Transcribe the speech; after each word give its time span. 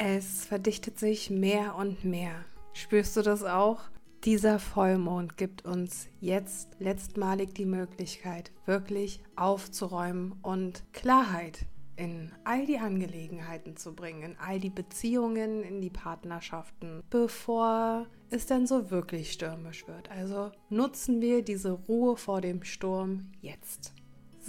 Es 0.00 0.44
verdichtet 0.44 0.96
sich 0.96 1.28
mehr 1.28 1.74
und 1.74 2.04
mehr. 2.04 2.44
Spürst 2.72 3.16
du 3.16 3.22
das 3.22 3.42
auch? 3.42 3.80
Dieser 4.22 4.60
Vollmond 4.60 5.36
gibt 5.36 5.64
uns 5.64 6.06
jetzt 6.20 6.76
letztmalig 6.78 7.52
die 7.52 7.66
Möglichkeit, 7.66 8.52
wirklich 8.64 9.20
aufzuräumen 9.34 10.36
und 10.42 10.84
Klarheit 10.92 11.66
in 11.96 12.30
all 12.44 12.64
die 12.64 12.78
Angelegenheiten 12.78 13.76
zu 13.76 13.92
bringen, 13.92 14.22
in 14.22 14.36
all 14.38 14.60
die 14.60 14.70
Beziehungen, 14.70 15.64
in 15.64 15.80
die 15.80 15.90
Partnerschaften, 15.90 17.02
bevor 17.10 18.06
es 18.30 18.46
dann 18.46 18.68
so 18.68 18.92
wirklich 18.92 19.32
stürmisch 19.32 19.88
wird. 19.88 20.12
Also 20.12 20.52
nutzen 20.68 21.20
wir 21.20 21.42
diese 21.42 21.72
Ruhe 21.72 22.16
vor 22.16 22.40
dem 22.40 22.62
Sturm 22.62 23.32
jetzt. 23.40 23.94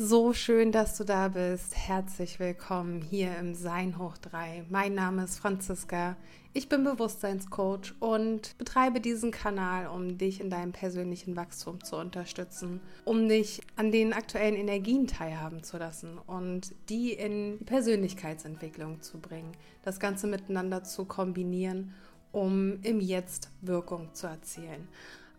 So 0.02 0.31
schön, 0.31 0.71
dass 0.71 0.95
du 0.95 1.04
da 1.04 1.27
bist. 1.27 1.75
Herzlich 1.75 2.39
willkommen 2.39 3.02
hier 3.02 3.38
im 3.38 3.54
Sein 3.54 3.99
hoch 3.99 4.18
3. 4.18 4.63
Mein 4.70 4.95
Name 4.95 5.25
ist 5.25 5.39
Franziska. 5.39 6.16
Ich 6.54 6.70
bin 6.70 6.86
Bewusstseinscoach 6.86 7.95
und 7.99 8.57
betreibe 8.57 9.02
diesen 9.02 9.31
Kanal, 9.31 9.88
um 9.88 10.17
dich 10.17 10.40
in 10.40 10.49
deinem 10.49 10.71
persönlichen 10.71 11.35
Wachstum 11.35 11.84
zu 11.84 11.98
unterstützen, 11.98 12.80
um 13.04 13.27
dich 13.27 13.59
an 13.76 13.91
den 13.91 14.13
aktuellen 14.13 14.55
Energien 14.55 15.05
teilhaben 15.05 15.63
zu 15.63 15.77
lassen 15.77 16.18
und 16.27 16.73
die 16.88 17.12
in 17.12 17.57
die 17.57 17.66
Persönlichkeitsentwicklung 17.66 19.02
zu 19.02 19.20
bringen, 19.20 19.52
das 19.84 19.99
Ganze 19.99 20.27
miteinander 20.27 20.85
zu 20.85 21.04
kombinieren, 21.04 21.93
um 22.31 22.81
im 22.84 23.02
Jetzt 23.02 23.49
Wirkung 23.62 24.13
zu 24.13 24.27
erzielen. 24.27 24.88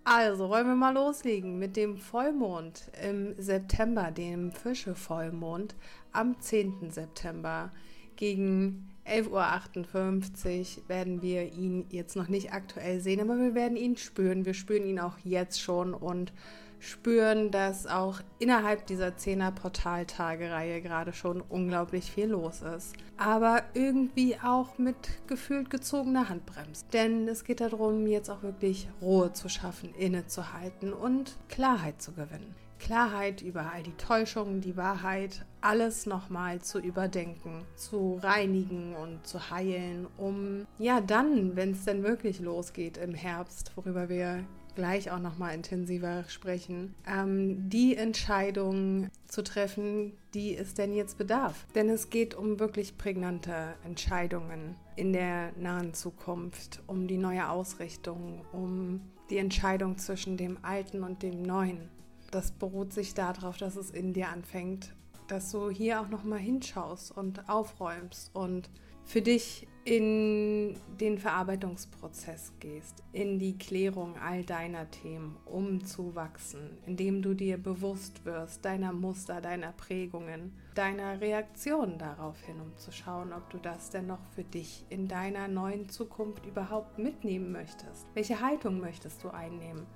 Also 0.05 0.49
wollen 0.49 0.67
wir 0.67 0.77
mal 0.77 0.95
loslegen 0.95 1.59
mit 1.59 1.77
dem 1.77 1.99
Vollmond 1.99 2.91
im 3.03 3.35
September, 3.39 4.11
dem 4.11 4.51
Fische-Vollmond 4.51 5.75
am 6.13 6.41
10. 6.41 6.91
September 6.91 7.71
gegen 8.17 8.89
11.58 9.07 10.79
Uhr 10.79 10.89
werden 10.89 11.23
wir 11.23 11.53
ihn 11.53 11.87
jetzt 11.91 12.17
noch 12.17 12.29
nicht 12.29 12.53
aktuell 12.53 13.01
sehen, 13.01 13.21
aber 13.21 13.39
wir 13.39 13.55
werden 13.55 13.77
ihn 13.77 13.97
spüren. 13.97 14.45
Wir 14.47 14.55
spüren 14.55 14.85
ihn 14.85 15.01
auch 15.01 15.19
jetzt 15.25 15.61
schon 15.61 15.95
und 15.95 16.33
spüren, 16.81 17.51
dass 17.51 17.87
auch 17.87 18.21
innerhalb 18.39 18.87
dieser 18.87 19.09
10er 19.09 19.53
Portaltagereihe 19.53 20.81
gerade 20.81 21.13
schon 21.13 21.41
unglaublich 21.41 22.11
viel 22.11 22.27
los 22.27 22.63
ist. 22.63 22.95
Aber 23.17 23.63
irgendwie 23.75 24.37
auch 24.43 24.79
mit 24.79 24.97
gefühlt 25.27 25.71
gezogener 25.71 26.29
Handbremse. 26.29 26.87
Denn 26.93 27.29
es 27.29 27.45
geht 27.45 27.61
darum, 27.61 28.07
jetzt 28.07 28.31
auch 28.31 28.43
wirklich 28.43 28.89
Ruhe 29.01 29.33
zu 29.33 29.49
schaffen, 29.49 29.95
innezuhalten 29.95 30.93
und 30.93 31.37
Klarheit 31.49 32.01
zu 32.01 32.13
gewinnen. 32.13 32.55
Klarheit 32.79 33.43
über 33.43 33.71
all 33.73 33.83
die 33.83 33.97
Täuschungen, 33.97 34.63
die 34.63 34.77
Wahrheit, 34.77 35.45
alles 35.61 36.07
nochmal 36.07 36.61
zu 36.61 36.79
überdenken, 36.79 37.65
zu 37.77 38.19
reinigen 38.23 38.95
und 38.95 39.27
zu 39.27 39.51
heilen, 39.51 40.07
um 40.17 40.67
ja 40.79 41.01
dann, 41.01 41.57
wenn 41.57 41.73
es 41.73 41.85
denn 41.85 42.03
wirklich 42.03 42.41
losgeht 42.41 42.97
im 42.97 43.15
Herbst, 43.15 43.73
worüber 43.77 44.09
wir 44.09 44.45
gleich 44.75 45.11
auch 45.11 45.19
nochmal 45.19 45.55
intensiver 45.55 46.25
sprechen, 46.29 46.95
ähm, 47.07 47.69
die 47.69 47.97
Entscheidung 47.97 49.09
zu 49.27 49.43
treffen, 49.43 50.13
die 50.33 50.57
es 50.57 50.75
denn 50.75 50.95
jetzt 50.95 51.19
bedarf. 51.19 51.67
Denn 51.75 51.89
es 51.89 52.09
geht 52.09 52.35
um 52.35 52.61
wirklich 52.61 52.97
prägnante 52.97 53.75
Entscheidungen 53.85 54.77
in 54.97 55.13
der 55.13 55.53
nahen 55.59 55.93
Zukunft, 55.93 56.83
um 56.87 57.09
die 57.09 57.19
neue 57.19 57.51
Ausrichtung, 57.51 58.45
um 58.53 59.01
die 59.29 59.39
Entscheidung 59.39 59.99
zwischen 59.99 60.37
dem 60.37 60.59
Alten 60.63 61.03
und 61.03 61.23
dem 61.23 61.43
Neuen 61.43 61.89
das 62.31 62.53
beruht 62.53 62.93
sich 62.93 63.15
darauf, 63.15 63.57
dass 63.57 63.77
es 63.77 63.91
in 63.91 64.13
dir 64.13 64.29
anfängt, 64.29 64.93
dass 65.31 65.53
du 65.53 65.71
hier 65.71 66.01
auch 66.01 66.09
nochmal 66.09 66.39
hinschaust 66.39 67.17
und 67.17 67.49
aufräumst 67.49 68.35
und 68.35 68.71
für 69.05 69.23
dich 69.23 69.67
in 69.85 70.77
den 71.01 71.19
Verarbeitungsprozess 71.19 72.53
gehst, 72.61 73.03
in 73.13 73.39
die 73.39 73.57
Klärung 73.57 74.15
all 74.19 74.45
deiner 74.45 74.91
Themen, 74.91 75.37
um 75.47 75.85
zu 75.85 76.15
wachsen, 76.15 76.79
indem 76.87 77.23
du 77.23 77.35
dir 77.35 77.57
bewusst 77.57 78.25
wirst 78.25 78.65
deiner 78.65 78.93
Muster, 78.93 79.41
deiner 79.41 79.73
Prägungen, 79.73 80.53
deiner 80.75 81.21
Reaktionen 81.21 81.99
darauf 81.99 82.39
hin, 82.43 82.61
um 82.61 82.77
zu 82.77 82.93
schauen, 82.93 83.33
ob 83.33 83.49
du 83.51 83.59
das 83.59 83.91
denn 83.91 84.07
noch 84.07 84.23
für 84.35 84.45
dich 84.45 84.85
in 84.91 85.09
deiner 85.09 85.49
neuen 85.49 85.89
Zukunft 85.89 86.45
überhaupt 86.45 86.99
mitnehmen 86.99 87.51
möchtest. 87.51 88.07
Welche 88.15 88.41
Haltung 88.41 88.81
möchtest 88.81 89.25
du 89.25 89.31
einnehmen? 89.31 89.87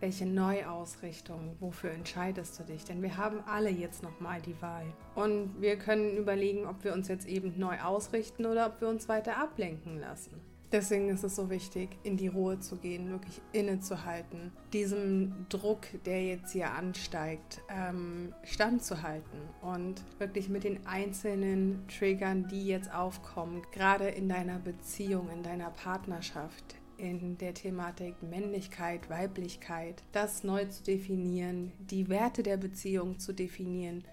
Welche 0.00 0.26
Neuausrichtung, 0.26 1.56
wofür 1.60 1.90
entscheidest 1.90 2.58
du 2.58 2.64
dich? 2.64 2.84
Denn 2.84 3.02
wir 3.02 3.16
haben 3.16 3.40
alle 3.46 3.70
jetzt 3.70 4.02
nochmal 4.02 4.40
die 4.42 4.60
Wahl. 4.60 4.86
Und 5.14 5.60
wir 5.60 5.76
können 5.76 6.16
überlegen, 6.16 6.66
ob 6.66 6.84
wir 6.84 6.92
uns 6.92 7.08
jetzt 7.08 7.26
eben 7.26 7.54
neu 7.58 7.80
ausrichten 7.80 8.46
oder 8.46 8.66
ob 8.66 8.80
wir 8.80 8.88
uns 8.88 9.08
weiter 9.08 9.38
ablenken 9.38 9.98
lassen. 9.98 10.40
Deswegen 10.74 11.08
ist 11.08 11.22
es 11.22 11.36
so 11.36 11.50
wichtig, 11.50 11.90
in 12.02 12.16
die 12.16 12.26
Ruhe 12.26 12.58
zu 12.58 12.74
gehen, 12.74 13.08
wirklich 13.08 13.40
innezuhalten, 13.52 14.50
diesem 14.72 15.46
Druck, 15.48 15.86
der 16.04 16.24
jetzt 16.24 16.50
hier 16.50 16.72
ansteigt, 16.72 17.60
ähm, 17.68 18.34
standzuhalten 18.42 19.38
und 19.62 20.02
wirklich 20.18 20.48
mit 20.48 20.64
den 20.64 20.84
einzelnen 20.84 21.86
Triggern, 21.86 22.48
die 22.48 22.66
jetzt 22.66 22.92
aufkommen, 22.92 23.62
gerade 23.70 24.08
in 24.08 24.28
deiner 24.28 24.58
Beziehung, 24.58 25.30
in 25.30 25.44
deiner 25.44 25.70
Partnerschaft, 25.70 26.74
in 27.04 27.38
der 27.38 27.54
Thematik 27.54 28.22
Männlichkeit, 28.22 29.08
Weiblichkeit, 29.10 30.02
das 30.12 30.44
neu 30.44 30.64
zu 30.66 30.82
definieren, 30.82 31.72
die 31.78 32.08
Werte 32.08 32.42
der 32.42 32.56
Beziehung 32.56 33.18
zu 33.18 33.32
definieren, 33.32 34.04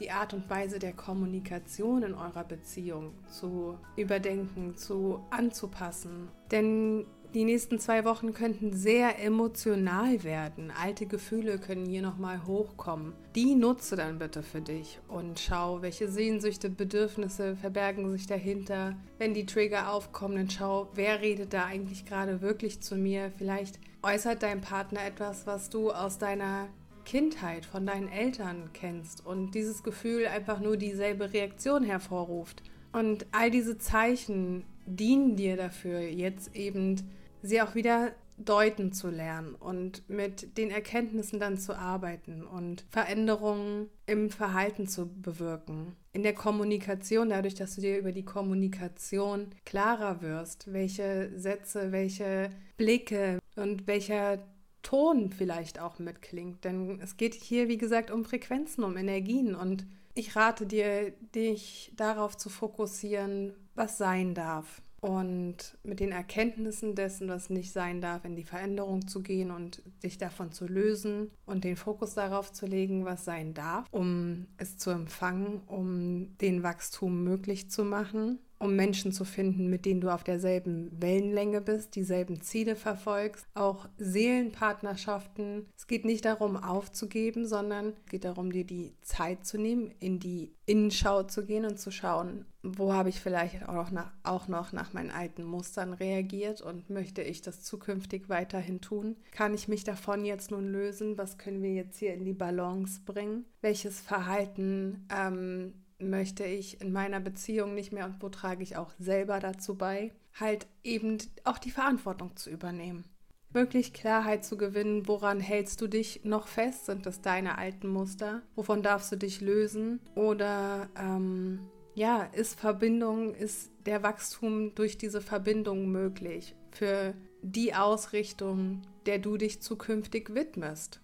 die 0.00 0.10
Art 0.10 0.34
und 0.34 0.48
Weise 0.48 0.78
der 0.78 0.92
Kommunikation 0.92 2.02
in 2.02 2.14
eurer 2.14 2.44
Beziehung 2.44 3.12
zu 3.30 3.78
überdenken, 3.96 4.76
zu 4.76 5.20
anzupassen. 5.30 6.28
Denn 6.50 7.06
die 7.34 7.44
nächsten 7.44 7.78
zwei 7.78 8.04
Wochen 8.04 8.32
könnten 8.32 8.72
sehr 8.72 9.22
emotional 9.22 10.24
werden. 10.24 10.72
Alte 10.72 11.06
Gefühle 11.06 11.58
können 11.58 11.86
hier 11.86 12.02
nochmal 12.02 12.44
hochkommen. 12.44 13.12
Die 13.36 13.54
nutze 13.54 13.94
dann 13.94 14.18
bitte 14.18 14.42
für 14.42 14.60
dich 14.60 14.98
und 15.06 15.38
schau, 15.38 15.80
welche 15.80 16.08
Sehnsüchte, 16.08 16.70
Bedürfnisse 16.70 17.54
verbergen 17.54 18.10
sich 18.10 18.26
dahinter. 18.26 18.96
Wenn 19.18 19.32
die 19.32 19.46
Trigger 19.46 19.92
aufkommen, 19.92 20.36
dann 20.36 20.50
schau, 20.50 20.88
wer 20.94 21.20
redet 21.20 21.52
da 21.52 21.66
eigentlich 21.66 22.04
gerade 22.04 22.40
wirklich 22.40 22.80
zu 22.80 22.96
mir. 22.96 23.30
Vielleicht 23.38 23.78
äußert 24.02 24.42
dein 24.42 24.60
Partner 24.60 25.04
etwas, 25.04 25.46
was 25.46 25.70
du 25.70 25.92
aus 25.92 26.18
deiner 26.18 26.66
Kindheit 27.04 27.64
von 27.64 27.86
deinen 27.86 28.08
Eltern 28.08 28.70
kennst 28.72 29.24
und 29.24 29.54
dieses 29.54 29.82
Gefühl 29.82 30.26
einfach 30.26 30.58
nur 30.58 30.76
dieselbe 30.76 31.32
Reaktion 31.32 31.84
hervorruft. 31.84 32.62
Und 32.92 33.26
all 33.30 33.50
diese 33.50 33.78
Zeichen 33.78 34.64
dienen 34.86 35.36
dir 35.36 35.56
dafür, 35.56 36.00
jetzt 36.00 36.56
eben 36.56 36.96
sie 37.42 37.62
auch 37.62 37.74
wieder 37.74 38.12
deuten 38.44 38.92
zu 38.92 39.10
lernen 39.10 39.54
und 39.54 40.08
mit 40.08 40.56
den 40.56 40.70
Erkenntnissen 40.70 41.40
dann 41.40 41.58
zu 41.58 41.76
arbeiten 41.76 42.44
und 42.44 42.84
Veränderungen 42.90 43.90
im 44.06 44.30
Verhalten 44.30 44.86
zu 44.86 45.08
bewirken. 45.08 45.96
In 46.12 46.22
der 46.22 46.34
Kommunikation, 46.34 47.30
dadurch, 47.30 47.54
dass 47.54 47.76
du 47.76 47.82
dir 47.82 47.98
über 47.98 48.12
die 48.12 48.24
Kommunikation 48.24 49.48
klarer 49.64 50.22
wirst, 50.22 50.72
welche 50.72 51.30
Sätze, 51.38 51.92
welche 51.92 52.50
Blicke 52.76 53.38
und 53.56 53.86
welcher 53.86 54.38
Ton 54.82 55.30
vielleicht 55.30 55.78
auch 55.78 55.98
mitklingt. 55.98 56.64
Denn 56.64 57.00
es 57.02 57.16
geht 57.16 57.34
hier, 57.34 57.68
wie 57.68 57.78
gesagt, 57.78 58.10
um 58.10 58.24
Frequenzen, 58.24 58.82
um 58.82 58.96
Energien 58.96 59.54
und 59.54 59.86
ich 60.14 60.34
rate 60.34 60.66
dir, 60.66 61.12
dich 61.34 61.92
darauf 61.96 62.36
zu 62.36 62.48
fokussieren, 62.48 63.54
was 63.74 63.98
sein 63.98 64.34
darf 64.34 64.82
und 65.00 65.56
mit 65.82 66.00
den 66.00 66.12
Erkenntnissen 66.12 66.94
dessen, 66.94 67.28
was 67.28 67.50
nicht 67.50 67.72
sein 67.72 68.00
darf, 68.00 68.24
in 68.24 68.36
die 68.36 68.44
Veränderung 68.44 69.06
zu 69.06 69.22
gehen 69.22 69.50
und 69.50 69.82
sich 70.00 70.18
davon 70.18 70.52
zu 70.52 70.66
lösen 70.66 71.30
und 71.46 71.64
den 71.64 71.76
Fokus 71.76 72.14
darauf 72.14 72.52
zu 72.52 72.66
legen, 72.66 73.04
was 73.04 73.24
sein 73.24 73.54
darf, 73.54 73.86
um 73.90 74.46
es 74.56 74.76
zu 74.76 74.90
empfangen, 74.90 75.62
um 75.66 76.36
den 76.38 76.62
Wachstum 76.62 77.24
möglich 77.24 77.70
zu 77.70 77.84
machen 77.84 78.38
um 78.60 78.76
Menschen 78.76 79.10
zu 79.10 79.24
finden, 79.24 79.68
mit 79.68 79.86
denen 79.86 80.02
du 80.02 80.12
auf 80.12 80.22
derselben 80.22 80.90
Wellenlänge 81.00 81.62
bist, 81.62 81.96
dieselben 81.96 82.42
Ziele 82.42 82.76
verfolgst, 82.76 83.46
auch 83.54 83.88
Seelenpartnerschaften. 83.96 85.66
Es 85.76 85.86
geht 85.86 86.04
nicht 86.04 86.26
darum, 86.26 86.56
aufzugeben, 86.56 87.46
sondern 87.46 87.94
es 88.04 88.10
geht 88.10 88.24
darum, 88.24 88.52
dir 88.52 88.64
die 88.64 88.94
Zeit 89.00 89.46
zu 89.46 89.58
nehmen, 89.58 89.90
in 89.98 90.20
die 90.20 90.52
Innenschau 90.66 91.22
zu 91.22 91.46
gehen 91.46 91.64
und 91.64 91.80
zu 91.80 91.90
schauen, 91.90 92.44
wo 92.62 92.92
habe 92.92 93.08
ich 93.08 93.20
vielleicht 93.20 93.66
auch 93.66 93.72
noch, 93.72 93.90
nach, 93.90 94.12
auch 94.22 94.46
noch 94.46 94.72
nach 94.72 94.92
meinen 94.92 95.10
alten 95.10 95.42
Mustern 95.42 95.94
reagiert 95.94 96.60
und 96.60 96.90
möchte 96.90 97.22
ich 97.22 97.40
das 97.40 97.62
zukünftig 97.62 98.28
weiterhin 98.28 98.82
tun? 98.82 99.16
Kann 99.32 99.54
ich 99.54 99.68
mich 99.68 99.84
davon 99.84 100.26
jetzt 100.26 100.50
nun 100.50 100.70
lösen? 100.70 101.16
Was 101.16 101.38
können 101.38 101.62
wir 101.62 101.72
jetzt 101.72 101.98
hier 101.98 102.12
in 102.12 102.26
die 102.26 102.34
Balance 102.34 103.00
bringen? 103.06 103.46
Welches 103.62 104.00
Verhalten 104.00 105.06
ähm, 105.10 105.72
möchte 106.00 106.44
ich 106.44 106.80
in 106.80 106.92
meiner 106.92 107.20
Beziehung 107.20 107.74
nicht 107.74 107.92
mehr 107.92 108.04
und 108.06 108.22
wo 108.22 108.28
trage 108.28 108.62
ich 108.62 108.76
auch 108.76 108.92
selber 108.98 109.40
dazu 109.40 109.76
bei, 109.76 110.12
halt 110.38 110.66
eben 110.82 111.18
auch 111.44 111.58
die 111.58 111.70
Verantwortung 111.70 112.36
zu 112.36 112.50
übernehmen. 112.50 113.04
Wirklich 113.52 113.92
Klarheit 113.92 114.44
zu 114.44 114.56
gewinnen, 114.56 115.08
woran 115.08 115.40
hältst 115.40 115.80
du 115.80 115.88
dich 115.88 116.24
noch 116.24 116.46
fest? 116.46 116.86
Sind 116.86 117.04
das 117.04 117.20
deine 117.20 117.58
alten 117.58 117.88
Muster? 117.88 118.42
Wovon 118.54 118.82
darfst 118.82 119.10
du 119.10 119.16
dich 119.16 119.40
lösen? 119.40 120.00
Oder 120.14 120.88
ähm, 120.96 121.58
ja, 121.94 122.22
ist 122.22 122.60
Verbindung, 122.60 123.34
ist 123.34 123.72
der 123.86 124.04
Wachstum 124.04 124.74
durch 124.76 124.98
diese 124.98 125.20
Verbindung 125.20 125.90
möglich 125.90 126.54
für 126.70 127.14
die 127.42 127.74
Ausrichtung, 127.74 128.82
der 129.06 129.18
du 129.18 129.36
dich 129.36 129.60
zukünftig 129.60 130.34
widmest. 130.34 131.00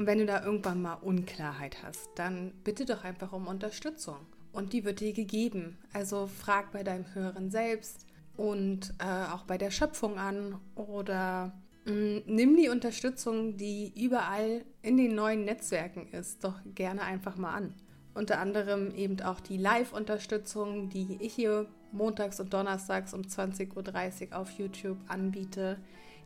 Und 0.00 0.06
wenn 0.06 0.16
du 0.16 0.24
da 0.24 0.42
irgendwann 0.42 0.80
mal 0.80 0.94
Unklarheit 0.94 1.82
hast, 1.82 2.08
dann 2.14 2.52
bitte 2.64 2.86
doch 2.86 3.04
einfach 3.04 3.34
um 3.34 3.46
Unterstützung. 3.46 4.16
Und 4.50 4.72
die 4.72 4.86
wird 4.86 5.00
dir 5.00 5.12
gegeben. 5.12 5.76
Also 5.92 6.26
frag 6.26 6.72
bei 6.72 6.82
deinem 6.82 7.04
Höheren 7.12 7.50
selbst 7.50 8.06
und 8.34 8.94
äh, 8.98 9.30
auch 9.30 9.42
bei 9.42 9.58
der 9.58 9.70
Schöpfung 9.70 10.16
an 10.18 10.58
oder 10.74 11.52
mh, 11.84 11.92
mm, 11.92 12.22
nimm 12.24 12.56
die 12.56 12.70
Unterstützung, 12.70 13.58
die 13.58 13.92
überall 13.94 14.64
in 14.80 14.96
den 14.96 15.14
neuen 15.14 15.44
Netzwerken 15.44 16.08
ist, 16.12 16.44
doch 16.44 16.56
gerne 16.74 17.02
einfach 17.02 17.36
mal 17.36 17.52
an. 17.52 17.74
Unter 18.14 18.40
anderem 18.40 18.94
eben 18.94 19.20
auch 19.20 19.40
die 19.40 19.58
Live-Unterstützung, 19.58 20.88
die 20.88 21.18
ich 21.20 21.34
hier 21.34 21.66
montags 21.92 22.40
und 22.40 22.54
donnerstags 22.54 23.12
um 23.12 23.20
20.30 23.20 24.30
Uhr 24.30 24.38
auf 24.38 24.50
YouTube 24.52 24.96
anbiete. 25.08 25.76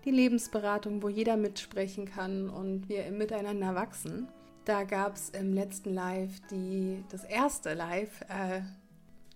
Die 0.04 0.10
Lebensberatung, 0.10 1.02
wo 1.02 1.08
jeder 1.08 1.36
mitsprechen 1.36 2.04
kann 2.04 2.50
und 2.50 2.88
wir 2.88 3.10
miteinander 3.10 3.74
wachsen. 3.74 4.28
Da 4.64 4.84
gab 4.84 5.16
es 5.16 5.30
im 5.30 5.52
letzten 5.52 5.94
Live, 5.94 6.40
die, 6.50 7.02
das 7.10 7.24
erste 7.24 7.74
Live, 7.74 8.20
äh, 8.22 8.62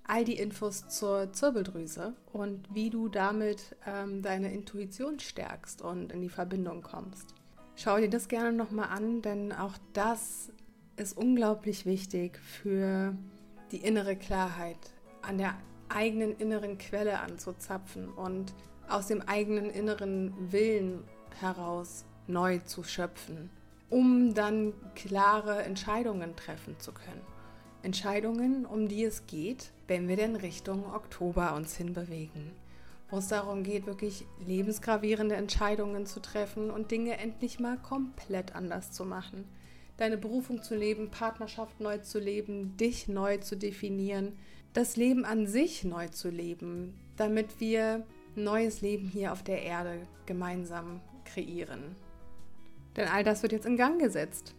all 0.05 0.25
die 0.25 0.39
Infos 0.39 0.89
zur 0.89 1.33
Zirbeldrüse 1.33 2.15
und 2.33 2.75
wie 2.75 2.91
du 2.91 3.09
damit 3.09 3.77
ähm, 3.87 4.23
deine 4.23 4.53
Intuition 4.53 5.19
stärkst 5.19 5.83
und 5.83 6.13
in 6.13 6.23
die 6.23 6.31
Verbindung 6.31 6.83
kommst. 6.83 7.35
Schau 7.77 7.99
dir 7.99 8.11
das 8.11 8.29
gerne 8.29 8.53
nochmal 8.53 8.89
an, 8.89 9.23
denn 9.23 9.53
auch 9.53 9.75
das 9.93 10.51
ist 10.97 11.17
unglaublich 11.17 11.87
wichtig 11.87 12.39
für 12.39 13.15
die 13.71 13.79
innere 13.79 14.17
Klarheit, 14.17 14.79
an 15.23 15.39
der 15.39 15.55
eigenen 15.89 16.37
inneren 16.37 16.79
Quelle 16.79 17.21
anzuzapfen 17.21 18.09
und 18.09 18.55
aus 18.89 19.07
dem 19.07 19.23
eigenen 19.23 19.71
inneren 19.71 20.33
Willen 20.53 21.05
heraus 21.41 22.05
neu 22.27 22.59
zu 22.59 22.85
schöpfen, 22.85 23.51
um 23.91 24.35
dann 24.35 24.75
klare 24.95 25.63
Entscheidungen 25.63 26.37
treffen 26.37 26.79
zu 26.79 26.93
können. 26.93 27.23
Entscheidungen, 27.83 28.67
um 28.67 28.89
die 28.89 29.05
es 29.05 29.27
geht, 29.27 29.71
wenn 29.87 30.09
wir 30.09 30.17
denn 30.17 30.37
Richtung 30.37 30.85
Oktober 30.93 31.55
uns 31.55 31.77
hinbewegen, 31.77 32.51
wo 33.11 33.19
es 33.19 33.29
darum 33.29 33.63
geht, 33.63 33.87
wirklich 33.87 34.27
lebensgravierende 34.47 35.37
Entscheidungen 35.37 36.07
zu 36.07 36.21
treffen 36.21 36.71
und 36.71 36.91
Dinge 36.91 37.17
endlich 37.19 37.61
mal 37.61 37.79
komplett 37.79 38.55
anders 38.55 38.93
zu 38.93 39.05
machen 39.05 39.45
deine 39.99 40.17
Berufung 40.17 40.63
zu 40.63 40.75
leben, 40.75 41.11
Partnerschaft 41.11 41.81
neu 41.81 41.99
zu 41.99 42.19
leben, 42.19 42.77
dich 42.79 43.09
neu 43.09 43.39
zu 43.39 43.57
definieren, 43.57 44.39
das 44.73 44.97
Leben 44.97 45.25
an 45.25 45.47
sich 45.47 45.85
neu 45.85 46.09
zu 46.09 46.31
leben, 46.31 46.95
damit 47.17 47.61
wir 47.61 48.07
neues 48.45 48.81
Leben 48.81 49.09
hier 49.09 49.33
auf 49.33 49.43
der 49.43 49.63
Erde 49.63 50.07
gemeinsam 50.27 51.01
kreieren. 51.25 51.97
Denn 52.97 53.09
all 53.09 53.25
das 53.25 53.43
wird 53.43 53.53
jetzt 53.53 53.67
in 53.67 53.77
Gang 53.77 54.01
gesetzt. 54.01 54.55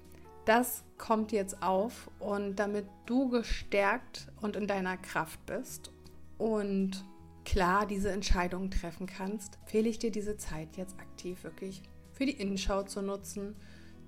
Das 0.45 0.83
kommt 0.97 1.31
jetzt 1.31 1.61
auf 1.61 2.09
und 2.19 2.55
damit 2.55 2.85
du 3.05 3.29
gestärkt 3.29 4.27
und 4.41 4.55
in 4.55 4.67
deiner 4.67 4.97
Kraft 4.97 5.45
bist 5.45 5.91
und 6.37 7.03
klar 7.45 7.85
diese 7.85 8.11
Entscheidung 8.11 8.71
treffen 8.71 9.07
kannst, 9.07 9.59
fehle 9.65 9.89
ich 9.89 9.99
dir 9.99 10.11
diese 10.11 10.37
Zeit 10.37 10.77
jetzt 10.77 10.99
aktiv 10.99 11.43
wirklich 11.43 11.81
für 12.13 12.25
die 12.25 12.39
Innenschau 12.39 12.83
zu 12.83 13.01
nutzen 13.01 13.55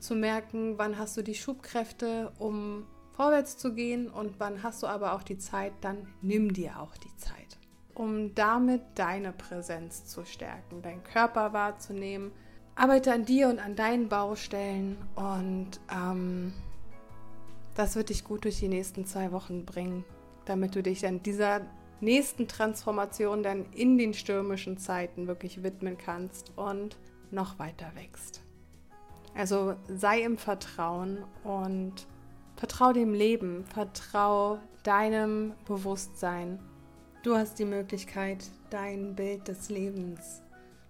zu 0.01 0.15
merken, 0.15 0.77
wann 0.77 0.97
hast 0.97 1.15
du 1.15 1.21
die 1.21 1.35
Schubkräfte, 1.35 2.31
um 2.39 2.85
vorwärts 3.13 3.57
zu 3.57 3.73
gehen 3.73 4.09
und 4.09 4.39
wann 4.39 4.63
hast 4.63 4.83
du 4.83 4.87
aber 4.87 5.13
auch 5.13 5.23
die 5.23 5.37
Zeit, 5.37 5.73
dann 5.81 6.07
nimm 6.21 6.53
dir 6.53 6.79
auch 6.79 6.97
die 6.97 7.15
Zeit, 7.17 7.57
um 7.95 8.33
damit 8.35 8.81
deine 8.95 9.31
Präsenz 9.31 10.05
zu 10.05 10.25
stärken, 10.25 10.81
deinen 10.81 11.03
Körper 11.03 11.53
wahrzunehmen. 11.53 12.31
Arbeite 12.75 13.13
an 13.13 13.25
dir 13.25 13.49
und 13.49 13.59
an 13.59 13.75
deinen 13.75 14.09
Baustellen 14.09 14.97
und 15.15 15.79
ähm, 15.93 16.53
das 17.75 17.95
wird 17.95 18.09
dich 18.09 18.23
gut 18.23 18.43
durch 18.45 18.59
die 18.59 18.67
nächsten 18.67 19.05
zwei 19.05 19.31
Wochen 19.31 19.65
bringen, 19.65 20.03
damit 20.45 20.75
du 20.75 20.83
dich 20.83 21.01
dann 21.01 21.21
dieser 21.23 21.61
nächsten 21.99 22.47
Transformation 22.47 23.43
dann 23.43 23.65
in 23.73 23.97
den 23.97 24.13
stürmischen 24.13 24.77
Zeiten 24.77 25.27
wirklich 25.27 25.63
widmen 25.63 25.97
kannst 25.97 26.51
und 26.57 26.97
noch 27.29 27.59
weiter 27.59 27.91
wächst. 27.95 28.41
Also 29.35 29.75
sei 29.87 30.21
im 30.21 30.37
Vertrauen 30.37 31.23
und 31.43 32.07
vertrau 32.55 32.91
dem 32.91 33.13
Leben, 33.13 33.63
vertrau 33.65 34.59
deinem 34.83 35.53
Bewusstsein. 35.65 36.59
Du 37.23 37.35
hast 37.35 37.59
die 37.59 37.65
Möglichkeit, 37.65 38.43
dein 38.71 39.13
Bild 39.15 39.47
des 39.47 39.69
Lebens 39.69 40.41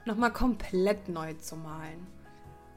nochmal 0.05 0.31
komplett 0.31 1.09
neu 1.09 1.33
zu 1.33 1.57
malen. 1.57 2.07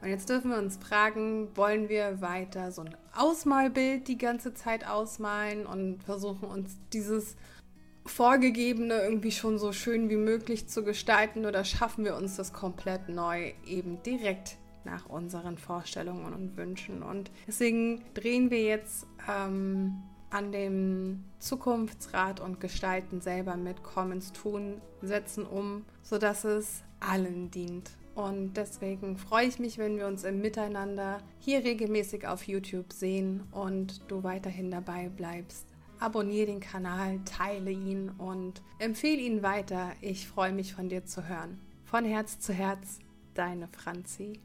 Und 0.01 0.09
jetzt 0.09 0.27
dürfen 0.27 0.51
wir 0.51 0.57
uns 0.57 0.75
fragen, 0.75 1.55
wollen 1.55 1.87
wir 1.87 2.19
weiter 2.19 2.73
so 2.73 2.81
ein 2.81 2.97
Ausmalbild 3.13 4.09
die 4.09 4.17
ganze 4.17 4.53
Zeit 4.53 4.85
ausmalen 4.85 5.65
und 5.65 6.03
versuchen 6.03 6.49
uns 6.49 6.75
dieses 6.91 7.37
Vorgegebene 8.05 9.01
irgendwie 9.01 9.31
schon 9.31 9.57
so 9.57 9.71
schön 9.71 10.09
wie 10.09 10.17
möglich 10.17 10.67
zu 10.67 10.83
gestalten 10.83 11.45
oder 11.45 11.63
schaffen 11.63 12.03
wir 12.03 12.17
uns 12.17 12.35
das 12.35 12.51
komplett 12.51 13.07
neu 13.07 13.53
eben 13.65 14.03
direkt 14.03 14.57
nach 14.83 15.07
unseren 15.07 15.57
Vorstellungen 15.57 16.33
und 16.33 16.57
Wünschen. 16.57 17.01
Und 17.01 17.31
deswegen 17.47 18.03
drehen 18.15 18.51
wir 18.51 18.61
jetzt 18.61 19.07
ähm, 19.29 20.03
an 20.29 20.51
dem 20.51 21.23
Zukunftsrat 21.39 22.39
und 22.39 22.59
Gestalten 22.59 23.21
selber 23.21 23.57
mit, 23.57 23.83
kommen 23.83 24.13
ins 24.13 24.31
Tun, 24.33 24.81
setzen 25.01 25.45
um, 25.45 25.85
sodass 26.01 26.43
es 26.43 26.83
allen 26.99 27.51
dient. 27.51 27.91
Und 28.15 28.53
deswegen 28.55 29.17
freue 29.17 29.47
ich 29.47 29.59
mich, 29.59 29.77
wenn 29.77 29.97
wir 29.97 30.07
uns 30.07 30.23
im 30.23 30.39
Miteinander 30.39 31.19
hier 31.39 31.63
regelmäßig 31.63 32.27
auf 32.27 32.47
YouTube 32.47 32.93
sehen 32.93 33.43
und 33.51 34.09
du 34.09 34.23
weiterhin 34.23 34.71
dabei 34.71 35.09
bleibst. 35.09 35.67
Abonniere 35.99 36.47
den 36.47 36.61
Kanal, 36.61 37.19
teile 37.25 37.71
ihn 37.71 38.09
und 38.17 38.61
empfehle 38.79 39.21
ihn 39.21 39.43
weiter. 39.43 39.91
Ich 40.01 40.27
freue 40.27 40.53
mich 40.53 40.73
von 40.73 40.87
dir 40.87 41.05
zu 41.05 41.27
hören. 41.27 41.59
Von 41.83 42.05
Herz 42.05 42.39
zu 42.39 42.53
Herz, 42.53 42.99
deine 43.33 43.67
Franzi. 43.67 44.39